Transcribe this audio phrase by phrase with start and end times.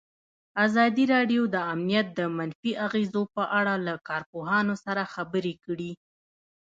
[0.65, 5.91] ازادي راډیو د امنیت د منفي اغېزو په اړه له کارپوهانو سره خبرې کړي.